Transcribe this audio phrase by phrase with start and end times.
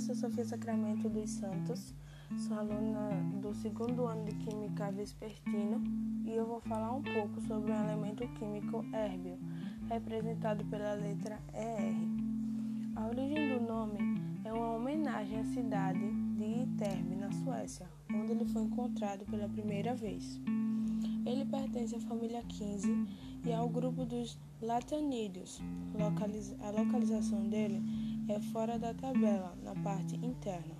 [0.00, 1.94] sou Sofia Sacramento dos Santos,
[2.38, 3.10] sou aluna
[3.42, 5.82] do segundo ano de Química Vespertino
[6.24, 9.38] e eu vou falar um pouco sobre o elemento químico hérbio,
[9.90, 11.94] representado pela letra ER.
[12.96, 13.98] A origem do nome
[14.42, 19.94] é uma homenagem à cidade de Iterbe, na Suécia, onde ele foi encontrado pela primeira
[19.94, 20.40] vez.
[21.26, 23.06] Ele pertence à família 15
[23.44, 25.60] e ao grupo dos latanídeos.
[25.94, 27.82] Localiza a localização dele
[28.30, 30.76] é fora da tabela, na parte interna.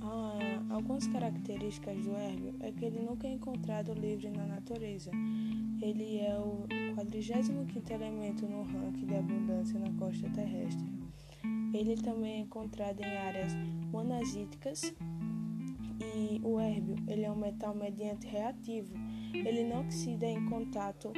[0.00, 0.38] Ah,
[0.70, 5.10] algumas características do hérbio é que ele nunca é encontrado livre na natureza.
[5.82, 10.86] Ele é o 45 elemento no ranking de abundância na costa terrestre.
[11.74, 13.52] Ele também é encontrado em áreas
[13.90, 14.94] monazíticas
[16.00, 18.94] e o hérbio ele é um metal mediante reativo.
[19.34, 21.12] Ele não oxida em contato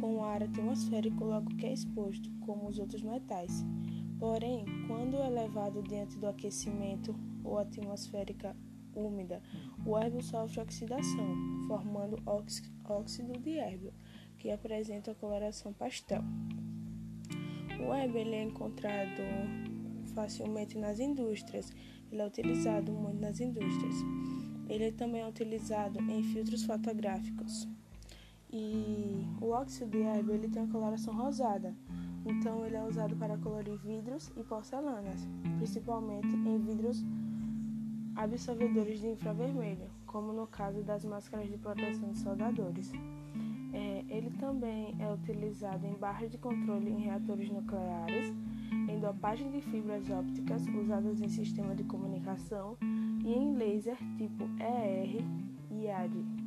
[0.00, 3.64] com o ar atmosférico logo que é exposto, como os outros metais.
[4.20, 8.54] Porém, quando é levado diante do aquecimento ou atmosférica
[8.94, 9.42] úmida,
[9.84, 12.22] o hérbio sofre oxidação, formando
[12.84, 13.94] óxido de hérbio,
[14.38, 16.22] que apresenta a coloração pastel.
[17.80, 19.22] O hérbio é encontrado
[20.14, 21.72] facilmente nas indústrias,
[22.12, 23.94] ele é utilizado muito nas indústrias.
[24.68, 27.66] Ele também é utilizado em filtros fotográficos.
[28.52, 31.74] E o óxido de hérbio ele tem uma coloração rosada,
[32.26, 37.04] então ele é usado para colorir vidros e porcelanas, principalmente em vidros
[38.16, 42.92] absorvedores de infravermelho, como no caso das máscaras de proteção de soldadores.
[43.72, 48.34] É, ele também é utilizado em barras de controle em reatores nucleares,
[48.88, 52.76] em dopagem de fibras ópticas usadas em sistema de comunicação
[53.24, 55.24] e em laser tipo ER
[55.70, 56.39] e AD.